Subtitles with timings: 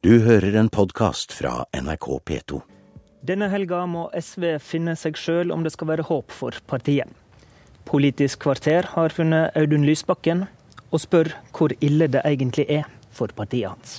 [0.00, 2.58] Du hører en podkast fra NRK P2.
[3.20, 7.10] Denne helga må SV finne seg sjøl om det skal være håp for partiet.
[7.84, 10.46] Politisk kvarter har funnet Audun Lysbakken,
[10.88, 13.98] og spør hvor ille det egentlig er for partiet hans.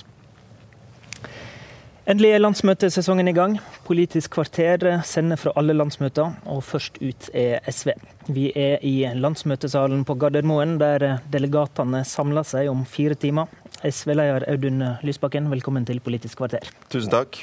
[2.02, 3.60] Endelig er landsmøtesesongen i gang.
[3.86, 7.94] Politisk kvarter sender fra alle landsmøter, og først ut er SV.
[8.26, 13.61] Vi er i landsmøtesalen på Gardermoen, der delegatene samler seg om fire timer.
[13.82, 16.68] SV-leder Audun Lysbakken, velkommen til Politisk kvarter.
[16.92, 17.40] Tusen takk.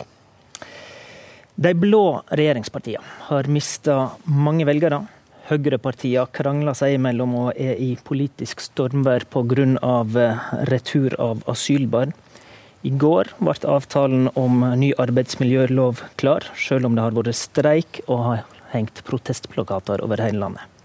[1.60, 5.02] De blå regjeringspartiene har mista mange velgere.
[5.50, 9.68] Høyrepartiene krangler seg imellom og er i politisk stormvær pga.
[10.72, 12.16] retur av asylbarn.
[12.88, 18.24] I går ble avtalen om ny arbeidsmiljølov klar, selv om det har vært streik og
[18.24, 20.79] har hengt protestplakater over hele landet.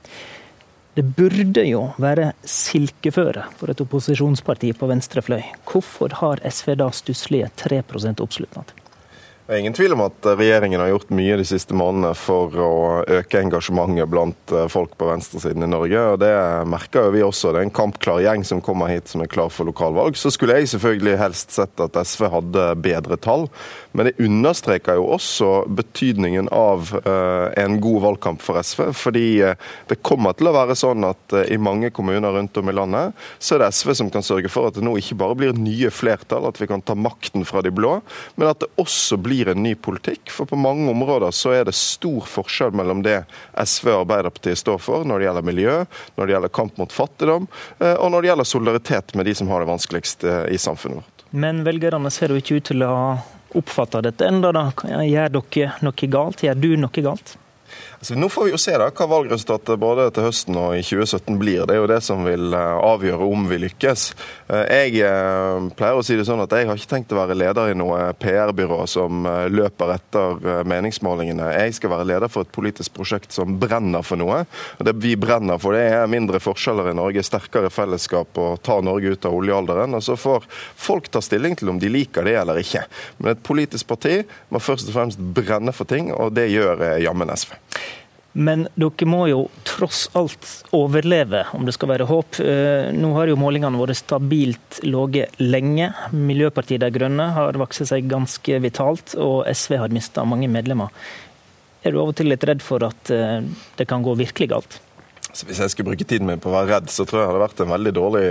[0.94, 5.42] Det burde jo være silkeføre for et opposisjonsparti på venstrefløy.
[5.66, 8.68] Hvorfor har SV da stusslige 3% oppslutning?
[9.44, 12.76] Det er ingen tvil om at regjeringen har gjort mye de siste månedene for å
[13.12, 16.00] øke engasjementet blant eh, folk på venstresiden i Norge.
[16.14, 16.30] og Det
[16.72, 17.52] merker jo vi også.
[17.52, 20.16] Det er en kampklar gjeng som kommer hit som er klar for lokalvalg.
[20.16, 23.44] Så skulle jeg selvfølgelig helst sett at SV hadde bedre tall,
[23.92, 28.94] men det understreker jo også betydningen av eh, en god valgkamp for SV.
[28.96, 29.60] Fordi eh,
[29.92, 33.58] det kommer til å være sånn at i mange kommuner rundt om i landet, så
[33.58, 36.48] er det SV som kan sørge for at det nå ikke bare blir nye flertall,
[36.48, 37.98] at vi kan ta makten fra de blå,
[38.40, 40.30] men at det også blir blir en ny politikk.
[40.30, 43.22] For på mange områder så er det stor forskjell mellom det
[43.58, 45.76] SV og Arbeiderpartiet står for når det gjelder miljø,
[46.16, 47.48] når det gjelder kamp mot fattigdom,
[47.80, 51.02] eh, og når det gjelder solidaritet med de som har det vanskeligst eh, i samfunnet
[51.02, 51.24] vårt.
[51.34, 53.08] Men velgerne ser jo ikke ut til å ha
[53.54, 54.52] oppfatta dette enda.
[54.54, 54.68] da.
[55.02, 56.46] Gjør dere noe galt?
[56.46, 57.36] Gjør du noe galt?
[58.04, 61.38] Så nå får vi jo se da hva valgresultatet både til høsten og i 2017
[61.40, 61.62] blir.
[61.64, 64.02] Det er jo det som vil eh, avgjøre om vi lykkes.
[64.52, 67.36] Eh, jeg eh, pleier å si det sånn at jeg har ikke tenkt å være
[67.40, 71.48] leder i noe PR-byrå som løper etter meningsmålingene.
[71.56, 74.42] Jeg skal være leder for et politisk prosjekt som brenner for noe.
[74.84, 79.16] Det vi brenner for, det er mindre forskjeller i Norge, sterkere fellesskap og ta Norge
[79.16, 79.96] ut av oljealderen.
[79.96, 82.84] Og så får folk ta stilling til om de liker det eller ikke.
[83.16, 84.20] Men et politisk parti
[84.52, 87.56] må først og fremst brenne for ting, og det gjør jammen SV.
[88.34, 92.40] Men dere må jo tross alt overleve, om det skal være håp.
[92.42, 95.92] Eh, nå har jo målingene vært stabilt lave lenge.
[96.10, 100.90] Miljøpartiet De Grønne har vokst seg ganske vitalt, og SV har mista mange medlemmer.
[101.84, 103.38] Er du av og til litt redd for at eh,
[103.78, 104.80] det kan gå virkelig galt?
[105.34, 107.30] Så hvis jeg skulle bruke tiden min på å være redd, så tror jeg jeg
[107.32, 108.26] hadde vært en veldig dårlig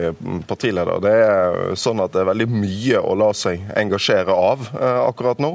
[0.47, 1.01] partileder.
[1.03, 5.41] Det er sånn at det er veldig mye å la seg engasjere av eh, akkurat
[5.43, 5.49] nå.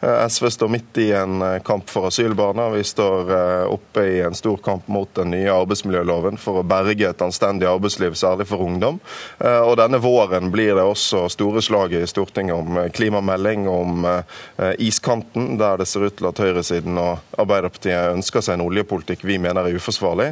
[0.00, 2.70] Eh, SV står midt i en eh, kamp for asylbarna.
[2.72, 3.32] Vi står
[3.68, 8.16] oppe i en stor kamp mot den nye arbeidsmiljøloven for å berge et anstendig arbeidsliv,
[8.16, 9.00] særlig for ungdom.
[9.44, 14.06] Og denne våren blir det også store slag i Stortinget om klimamelding, om
[14.78, 19.38] iskanten, der det ser ut til at høyresiden og Arbeiderpartiet ønsker seg en oljepolitikk vi
[19.42, 20.30] mener er uforsvarlig.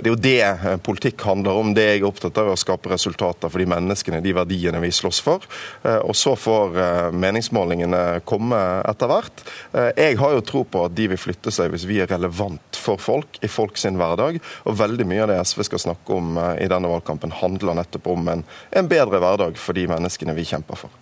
[0.00, 1.72] Det er jo det eh, politikk handler om.
[1.76, 4.92] Det jeg er opptatt av, er å skape resultater for de menneskene, de verdiene vi
[4.94, 5.46] slåss for.
[5.82, 9.44] Eh, og så får eh, meningsmålingene komme etter hvert.
[9.74, 13.00] Jeg har jo tro på at de vil flytte seg hvis vi er relevant for
[13.00, 14.40] folk i folk sin hverdag.
[14.68, 18.28] Og veldig mye av det SV skal snakke om i denne valgkampen, handler nettopp om
[18.36, 20.92] en, en bedre hverdag for de menneskene vi kjemper for.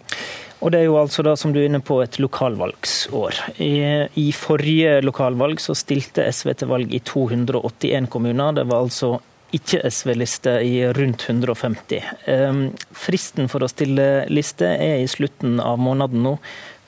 [0.62, 3.38] Og det er jo altså da, som du er inne på, et lokalvalgsår.
[3.58, 3.74] I,
[4.20, 8.54] I, forrige lokalvalg så stilte SV til valg i 281 kommuner.
[8.54, 9.16] Det var altså
[9.52, 12.12] ikke SV-liste i rundt 150.
[12.30, 12.62] Um,
[12.94, 16.36] fristen for å stille liste er i slutten av måneden nå.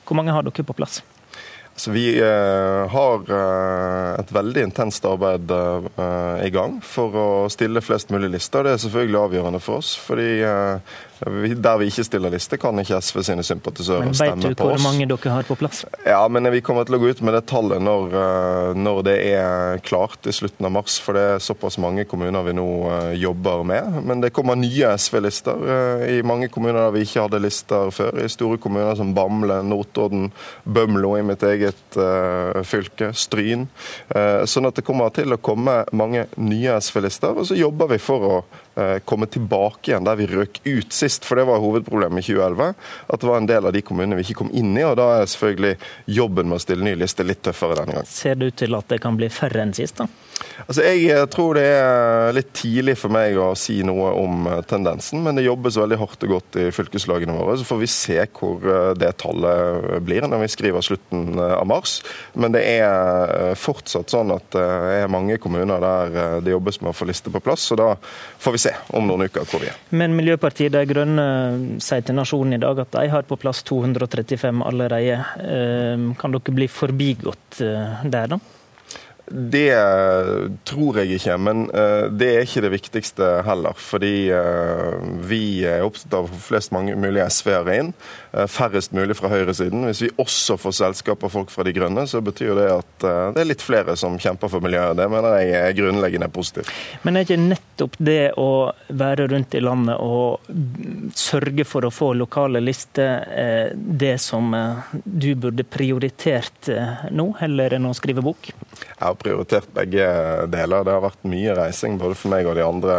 [0.05, 1.01] Hvor mange har dere på plass?
[1.77, 7.83] Så vi eh, har eh, et veldig intenst arbeid eh, i gang for å stille
[7.83, 8.63] flest mulig lister.
[8.63, 9.97] Det er selvfølgelig avgjørende for oss.
[9.99, 10.29] fordi
[11.55, 14.23] der vi ikke stiller liste, kan ikke SV sine sympatisører stemme på oss.
[14.35, 15.83] Men Vet du hvor mange dere har på plass?
[16.03, 18.15] Ja, men Vi kommer til å gå ut med det tallet når,
[18.75, 20.97] når, det er klart i slutten av mars.
[20.99, 22.67] For det er såpass mange kommuner vi nå
[23.15, 24.01] jobber med.
[24.03, 28.19] Men det kommer nye SV-lister i mange kommuner der vi ikke hadde lister før.
[28.19, 30.29] I store kommuner som Bamble, Notodden,
[30.67, 33.67] Bømlo i mitt eget uh, fylke, Stryn.
[34.11, 37.35] Uh, sånn at det kommer til å komme mange nye SV-lister.
[37.35, 38.37] Og så jobber vi for å
[39.07, 42.73] komme tilbake igjen der vi røk ut sist for det var hovedproblemet i 2011.
[43.07, 44.83] At det var en del av de kommunene vi ikke kom inn i.
[44.83, 45.75] og Da er selvfølgelig
[46.17, 48.11] jobben med å stille ny liste litt tøffere denne gangen.
[48.11, 50.09] Ser det ut til at det kan bli færre enn sist, da?
[50.65, 54.61] Altså, Jeg eh, tror det er litt tidlig for meg å si noe om eh,
[54.67, 57.57] tendensen, men det jobbes veldig hardt og godt i fylkeslagene våre.
[57.59, 61.97] Så får vi se hvor eh, det tallet blir når vi skriver slutten av mars.
[62.33, 64.65] Men det er fortsatt sånn at det
[65.05, 67.67] er mange kommuner der det jobbes med å få liste på plass.
[67.69, 67.89] så Da
[68.41, 69.79] får vi se om noen uker hvor vi er.
[69.95, 71.27] Men Miljøpartiet De Grønne
[71.83, 75.21] sier til Nasjonen i dag at de har på plass 235 allerede.
[76.19, 78.39] Kan dere bli forbigått der, da?
[79.25, 79.73] Det
[80.69, 83.73] tror jeg ikke, men eh, det er ikke det viktigste heller.
[83.73, 87.89] Fordi eh, vi er opptatt av å få flest mulig SV-ere inn,
[88.35, 89.87] eh, færrest mulig fra høyresiden.
[89.89, 93.41] Hvis vi også får selskap av folk fra De grønne, så betyr det at det
[93.41, 94.99] er litt flere som kjemper for miljøet.
[94.99, 96.69] Det mener jeg er grunnleggende positivt.
[97.01, 97.41] Men er ikke
[97.75, 100.47] nettopp det å være rundt i landet og
[101.15, 103.25] sørge for å få lokale lister
[103.75, 104.55] det som
[105.03, 106.69] du burde prioritert
[107.11, 108.53] nå, heller enn å skrive bok?
[108.95, 110.07] Jeg har prioritert begge
[110.51, 110.85] deler.
[110.85, 112.97] Det har vært mye reising både for meg og de andre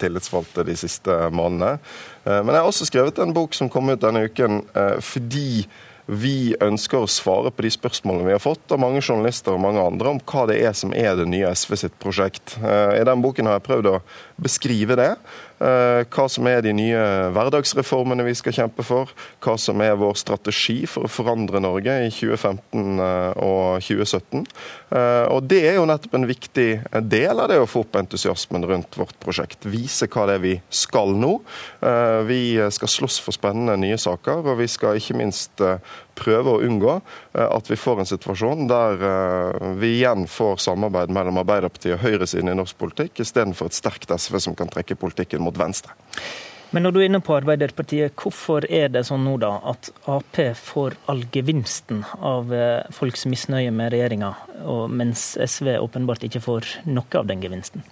[0.00, 1.78] tillitsvalgte de siste månedene.
[2.24, 5.66] Eh, men jeg har også skrevet en bok som kom ut denne uken eh, fordi
[6.08, 9.82] vi ønsker å svare på de spørsmålene vi har fått av mange journalister og mange
[9.84, 12.56] andre om hva det er som er det nye SV sitt prosjekt.
[12.62, 13.98] Eh, I den boken har jeg prøvd å
[14.40, 15.10] beskrive det.
[15.58, 17.02] Eh, hva som er de nye
[17.34, 19.10] hverdagsreformene vi skal kjempe for.
[19.42, 24.46] Hva som er vår strategi for å forandre Norge i 2015 eh, og 2017.
[24.94, 26.68] Eh, og Det er jo nettopp en viktig
[27.10, 29.66] del av det å få opp entusiasmen rundt vårt prosjekt.
[29.66, 31.38] Vise hva det er vi skal nå.
[32.28, 32.40] Vi
[32.74, 35.62] skal slåss for spennende nye saker, og vi skal ikke minst
[36.18, 36.94] prøve å unngå
[37.38, 39.02] at vi får en situasjon der
[39.78, 44.40] vi igjen får samarbeid mellom Arbeiderpartiet og høyresiden i norsk politikk, istedenfor et sterkt SV
[44.48, 45.94] som kan trekke politikken mot venstre.
[46.70, 50.36] Men når du er inne på Arbeiderpartiet, hvorfor er det sånn nå da at Ap
[50.60, 54.34] får all gevinsten av eh, folks misnøye med regjeringa,
[54.92, 57.86] mens SV åpenbart ikke får noe av den gevinsten?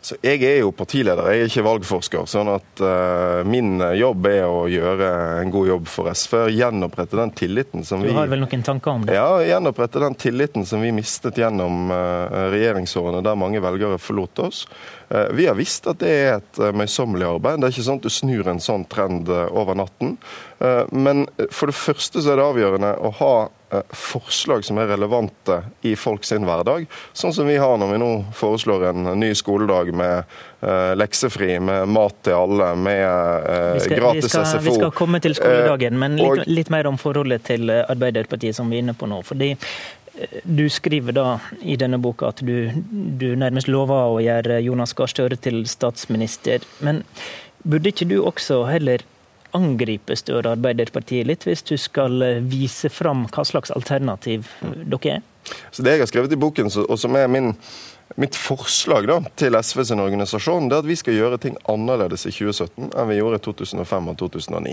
[0.00, 2.24] Så jeg er jo partileder, jeg er ikke valgforsker.
[2.30, 5.10] sånn at uh, Min jobb er å gjøre
[5.42, 6.36] en god jobb for SV.
[6.56, 9.18] Gjenopprette den tilliten som vi Du har vel noen tanker om det?
[9.18, 14.64] Ja, gjenopprette den tilliten som vi mistet gjennom uh, regjeringsårene, der mange velgere forlot oss.
[15.12, 17.60] Uh, vi har visst at det er et møysommelig arbeid.
[17.60, 20.16] Det er ikke sånn at du snur en sånn trend over natten.
[20.92, 23.59] Men for det første så er det avgjørende å ha Eh,
[23.94, 26.86] forslag som er relevante i folk sin hverdag.
[27.16, 30.24] Sånn som vi har når vi nå foreslår en ny skoledag med
[30.64, 34.64] uh, leksefri, med mat til alle, med uh, vi skal, gratis vi skal, SFO.
[34.66, 38.80] Vi skal komme til skoledagen, men litt, litt, mer om forholdet til Arbeiderpartiet, som vi
[38.80, 39.22] er inne på nå.
[39.26, 39.54] fordi
[40.44, 41.26] du skriver da
[41.62, 46.66] i denne boka at du, du nærmest lover å gjøre Jonas Gahr Støre til statsminister.
[46.84, 47.04] Men
[47.62, 49.04] burde ikke du også heller
[49.56, 55.26] angripe av Arbeiderpartiet litt, hvis du skal eh, vise fram hva slags alternativ dere er?
[55.72, 57.54] Så Det jeg har skrevet i boken, og som er min
[58.18, 62.24] Mitt forslag da, til SV sin organisasjon det er at vi skal gjøre ting annerledes
[62.26, 64.72] i 2017 enn vi gjorde i 2005 og 2009.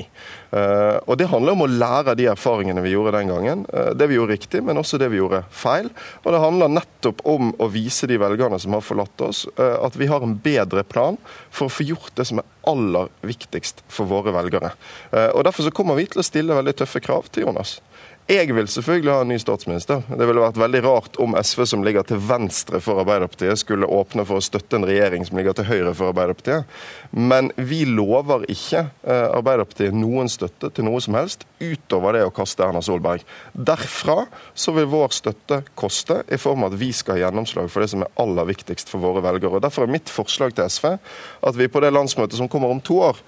[0.49, 3.63] Uh, eh, og Det handler om å lære de erfaringene vi gjorde den gangen.
[3.69, 5.91] Uh, det vi gjorde riktig, men også det vi gjorde feil.
[6.23, 9.99] Og Det handler nettopp om å vise de velgerne som har forlatt oss, uh, at
[10.01, 14.09] vi har en bedre plan for å få gjort det som er aller viktigst for
[14.09, 14.73] våre velgere.
[15.13, 17.77] Og Derfor så kommer vi til å stille veldig tøffe krav til Jonas.
[18.27, 20.01] Jeg vil selvfølgelig ha en ny statsminister.
[20.03, 24.25] Det ville vært veldig rart om SV, som ligger til venstre for Arbeiderpartiet, skulle åpne
[24.27, 26.67] for å støtte en regjering som ligger til høyre for Arbeiderpartiet.
[27.15, 32.33] Men vi lover ikke eh, Arbeiderpartiet noen støtte til noe som helst utover det å
[32.35, 33.23] kaste Erna Solberg.
[33.55, 37.85] Derfra så vil vår støtte koste, i form av at vi skal ha gjennomslag for
[37.85, 39.63] det som er aller viktigst for våre velgere.
[39.63, 42.99] Derfor er mitt forslag til SV at vi på det landsmøtet som kommer om to
[43.07, 43.23] år,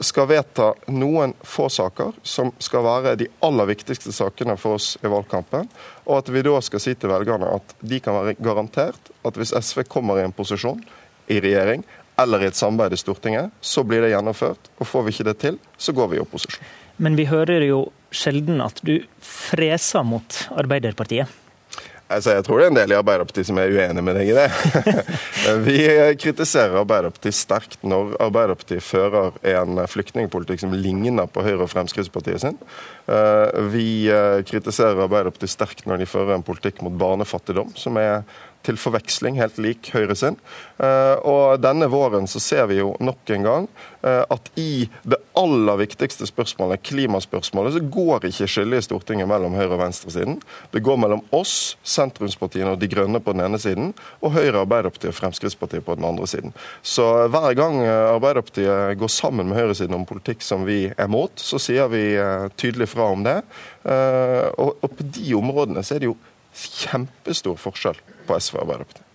[0.00, 5.10] skal vedta noen få saker som skal være de aller viktigste sakene for oss i
[5.10, 5.68] valgkampen.
[6.08, 9.54] Og at vi da skal si til velgerne at de kan være garantert at hvis
[9.54, 10.80] SV kommer i en posisjon
[11.30, 11.84] i regjering
[12.20, 14.70] eller i et samarbeid i Stortinget, så blir det gjennomført.
[14.78, 16.66] Og får vi ikke det til, så går vi i opposisjon.
[17.00, 21.30] Men vi hører jo sjelden at du freser mot Arbeiderpartiet.
[22.10, 24.34] Altså, jeg tror det er en del i Arbeiderpartiet som er uenig med deg i
[24.34, 24.48] det.
[25.68, 25.76] Vi
[26.18, 32.58] kritiserer Arbeiderpartiet sterkt når Arbeiderpartiet fører en flyktningpolitikk som ligner på Høyre og Fremskrittspartiet sin.
[33.10, 38.24] Eh, vi eh, kritiserer Arbeiderpartiet sterkt når de fører en politikk mot barnefattigdom, som er
[38.66, 40.36] til forveksling helt lik Høyre sin.
[40.80, 43.68] Eh, og denne våren så ser vi jo nok en gang
[44.04, 49.56] eh, at i det aller viktigste spørsmålet, klimaspørsmålet, så går ikke skillet i Stortinget mellom
[49.56, 50.38] høyre- og venstresiden.
[50.74, 55.12] Det går mellom oss, sentrumspartiene og De grønne på den ene siden, og Høyre, Arbeiderpartiet
[55.14, 56.56] og Fremskrittspartiet på den andre siden.
[56.82, 61.32] Så hver gang eh, Arbeiderpartiet går sammen med høyresiden om politikk som vi er mot,
[61.40, 62.02] så sier vi
[62.60, 63.38] tydelig fra om det.
[64.60, 66.16] Og på de områdene så er det jo
[66.54, 69.06] kjempestor forskjell på SV og Arbeiderpartiet.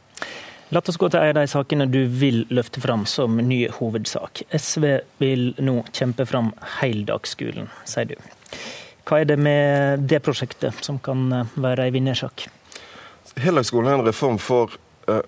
[0.73, 4.41] La oss gå til en av de sakene du vil løfte fram som ny hovedsak.
[4.49, 4.85] SV
[5.21, 6.49] vil nå kjempe fram
[6.79, 8.15] heldagsskolen, sier du.
[9.05, 12.47] Hva er det med det prosjektet som kan være en vinnersak?
[13.37, 14.73] Heldagsskolen er en reform for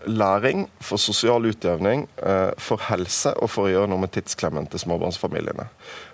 [0.10, 4.82] læring, for sosial utjevning, uh, for helse og for å gjøre noe med tidsklemmen til
[4.82, 5.68] småbarnsfamiliene.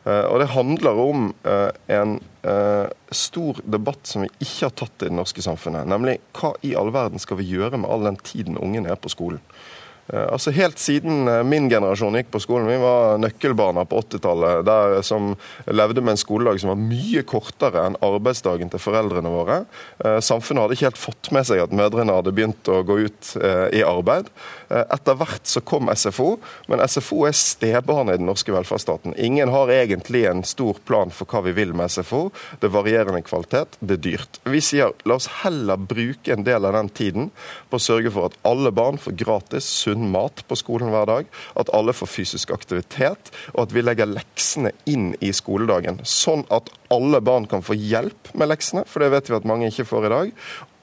[0.05, 1.29] Uh, og Det handler om
[1.87, 2.17] en
[3.15, 5.87] stor debatt som vi ikke har tatt i det norske samfunnet.
[5.87, 9.11] Nemlig hva i all verden skal vi gjøre med all den tiden ungen er på
[9.13, 9.39] skolen?
[10.07, 14.71] Eh, altså Helt siden eh, min generasjon gikk på skolen, vi var nøkkelbarna på 80-tallet,
[15.05, 15.31] som
[15.71, 19.61] levde med en skoledag som var mye kortere enn arbeidsdagen til foreldrene våre.
[20.03, 23.31] Eh, samfunnet hadde ikke helt fått med seg at mødrene hadde begynt å gå ut
[23.73, 24.27] i arbeid.
[24.69, 26.35] Etter hvert så kom SFO,
[26.71, 29.15] men SFO er stebarnet i den norske velferdsstaten.
[29.21, 32.27] Ingen har egentlig en stor plan for hva vi vil med SFO.
[32.61, 34.39] Det er varierende kvalitet, det er dyrt.
[34.49, 37.29] Vi sier la oss heller bruke en del av den tiden
[37.71, 41.07] på å sørge for at alle barn får gratis, sunn sunn mat på skolen hver
[41.09, 46.01] dag, at alle får fysisk aktivitet, og at vi legger leksene inn i skoledagen.
[46.03, 49.69] Sånn at alle barn kan få hjelp med leksene, for det vet vi at mange
[49.69, 50.33] ikke får i dag.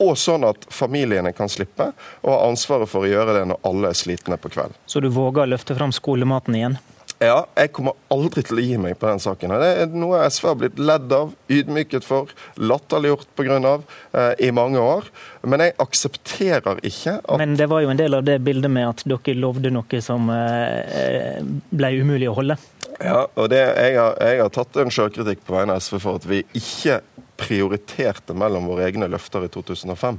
[0.00, 1.90] Og sånn at familiene kan slippe
[2.23, 4.76] å ha ansvaret for å gjøre det når alle er slitne på kveld.
[4.87, 6.79] Så du våger å løfte fram skolematen igjen?
[7.20, 9.52] Ja, jeg kommer aldri til å gi meg på den saken.
[9.60, 13.58] Det er noe SV har blitt ledd av, ydmyket for, latterliggjort pga.
[13.60, 15.10] Eh, i mange år.
[15.44, 18.88] Men jeg aksepterer ikke at Men det var jo en del av det bildet med
[18.88, 22.56] at dere lovde noe som eh, ble umulig å holde?
[23.00, 26.22] Ja, og det, jeg, har, jeg har tatt en sjølkritikk på vegne av SV for
[26.22, 27.02] at vi ikke
[27.40, 30.18] prioriterte mellom våre egne løfter i 2005.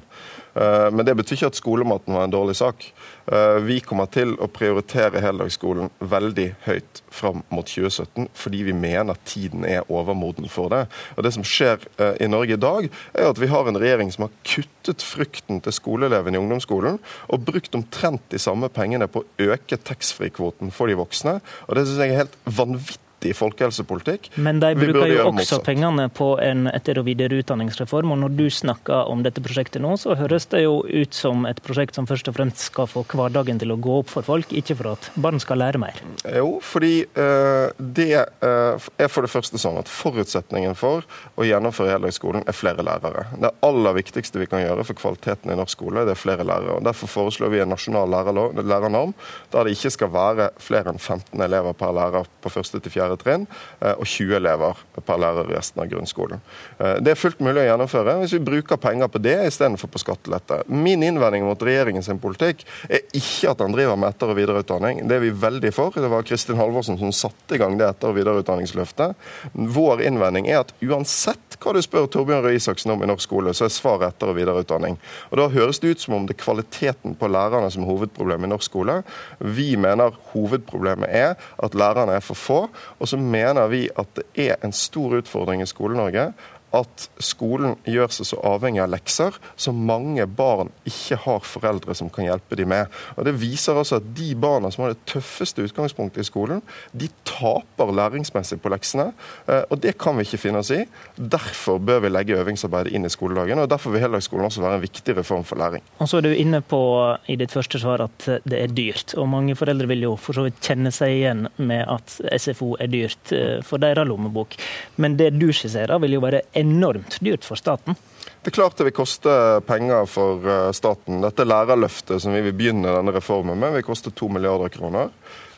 [0.53, 2.87] Eh, men det betyr ikke at skolematen var en dårlig sak.
[3.31, 9.19] Eh, vi kommer til å prioritere heldagsskolen veldig høyt fram mot 2017, fordi vi mener
[9.27, 10.87] tiden er overmoden for det.
[11.15, 14.11] Og Det som skjer eh, i Norge i dag, er at vi har en regjering
[14.11, 16.99] som har kuttet frykten til skoleelevene i ungdomsskolen,
[17.29, 21.39] og brukt omtrent de samme pengene på å øke taxfree-kvoten for de voksne.
[21.69, 24.31] Og Det syns jeg er helt vanvittig vanvittig folkehelsepolitikk.
[24.35, 28.11] Men de bruker jo også pengene på en etter- og videreutdanningsreform.
[28.11, 31.61] Og når du snakker om dette prosjektet nå, så høres det jo ut som et
[31.61, 34.75] prosjekt som først og fremst skal få hverdagen til å gå opp for folk, ikke
[34.75, 36.01] for at barn skal lære mer.
[36.25, 41.93] Jo, fordi uh, det uh, er for det første sånn at forutsetningen for å gjennomføre
[41.95, 43.27] heldagsskolen er flere lærere.
[43.37, 46.79] Det aller viktigste vi kan gjøre for kvaliteten i norsk skole, det er flere lærere.
[46.79, 49.13] og Derfor foreslår vi en nasjonal lærernorm
[49.51, 53.10] der det ikke skal være flere enn 15 elever per lærer på første til fjerde
[53.11, 53.47] læretrinn
[53.81, 56.41] eh, og 20 elever per lærer i resten av grunnskolen.
[56.79, 60.01] Eh, det er fullt mulig å gjennomføre hvis vi bruker penger på det istedenfor på
[60.01, 60.61] skattelette.
[60.67, 65.05] Min innvending mot regjeringens politikk er ikke at han driver med etter- og videreutdanning.
[65.07, 65.95] Det er vi veldig for.
[65.95, 69.15] Det var Kristin Halvorsen som satte i gang det etter- og videreutdanningsløftet.
[69.53, 73.53] Vår innvending er at uansett hva du spør Torbjørn Røe Isaksen om i norsk skole,
[73.53, 74.97] så er svaret etter- og videreutdanning.
[75.29, 78.49] Og Da høres det ut som om det er kvaliteten på lærerne som er hovedproblemet
[78.49, 79.03] i norsk skole.
[79.39, 82.59] Vi mener hovedproblemet er at lærerne er for få,
[83.01, 86.27] og så mener vi at det er en stor utfordring i Skole-Norge
[86.75, 92.09] at skolen gjør seg så avhengig av lekser som mange barn ikke har foreldre som
[92.13, 92.91] kan hjelpe dem med.
[93.17, 96.61] Og Det viser altså at de barna som har det tøffeste utgangspunktet i skolen,
[96.91, 99.11] de taper læringsmessig på leksene.
[99.47, 100.85] Eh, og Det kan vi ikke finne oss i.
[101.17, 103.59] Derfor bør vi legge øvingsarbeidet inn i skoledagen.
[103.59, 105.83] og Derfor vil heldagsskolen også være en viktig reform for læring.
[105.99, 106.81] Og så er du inne på
[107.27, 109.15] i ditt første svar at det er dyrt.
[109.17, 112.91] Og mange foreldre vil jo for så vidt kjenne seg igjen med at SFO er
[112.91, 114.55] dyrt eh, for deres lommebok.
[115.01, 117.97] Men det du skisserer vil jo være enormt dyrt for staten.
[118.41, 119.33] Det er klart det vil koste
[119.67, 121.21] penger for eh, staten.
[121.21, 125.11] Dette lærerløftet som vi vil begynne denne reformen med, vil koste to milliarder kroner.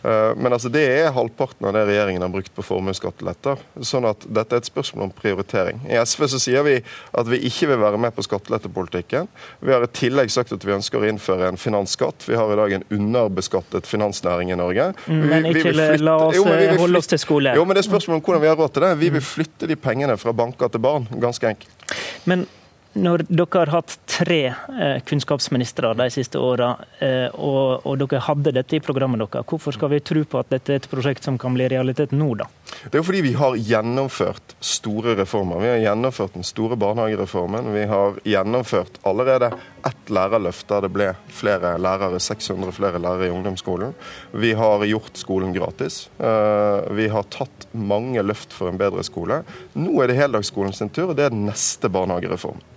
[0.03, 3.62] Eh, men altså, det er halvparten av det regjeringen har brukt på formuesskatteletter.
[3.86, 5.79] Sånn at dette er et spørsmål om prioritering.
[5.88, 9.29] I SV så sier vi at vi ikke vil være med på skattelettepolitikken.
[9.63, 12.27] Vi har i tillegg sagt at vi ønsker å innføre en finansskatt.
[12.27, 14.91] Vi har i dag en underbeskattet finansnæring i Norge.
[15.05, 16.01] Vi, men ikke flytte...
[16.03, 16.48] la oss jo,
[16.81, 17.55] holde oss til skole.
[17.55, 18.91] Jo, men det er spørsmål om hvordan vi har råd til det.
[19.03, 21.95] Vi vil flytte de pengene fra banker til barn, ganske enkelt.
[22.29, 22.45] Men
[22.93, 28.53] når dere har hatt tre eh, kunnskapsministre de siste åra, eh, og, og, dere hadde
[28.53, 31.39] dette i programmet deres, hvorfor skal vi tro på at dette er et prosjekt som
[31.41, 32.50] kan bli realitet nå, da?
[32.83, 35.62] Det er jo fordi vi har gjennomført store reformer.
[35.62, 37.69] Vi har gjennomført den store barnehagereformen.
[37.73, 39.51] Vi har gjennomført allerede
[39.88, 43.93] ett lærerløft der det ble flere lærere, 600 flere lærere i ungdomsskolen.
[44.31, 46.07] Vi har gjort skolen gratis.
[46.17, 49.43] Eh, vi har tatt mange løft for en bedre skole.
[49.77, 52.73] Nå er det heldagsskolen sin tur, og det er den neste barnehagereformen.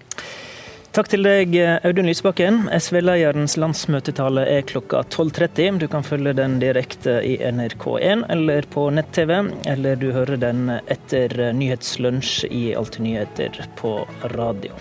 [0.96, 1.52] Takk til deg,
[1.84, 2.62] Audun Lysbakken.
[2.72, 5.76] SV-lederens landsmøtetale er klokka 12.30.
[5.82, 9.34] Du kan følge den direkte i NRK1 eller på nett-TV,
[9.68, 13.92] eller du hører den etter Nyhetslunsj i Alltid nyheter på
[14.32, 14.72] radio.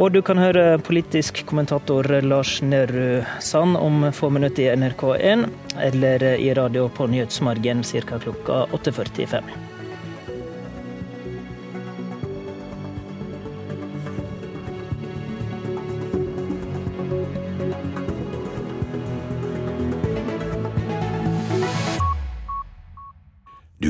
[0.00, 5.44] Og du kan høre politisk kommentator Lars Nehru Sand om få minutter i NRK1,
[5.90, 8.22] eller i radio på Nyhetsmargen ca.
[8.24, 9.69] klokka 8.45.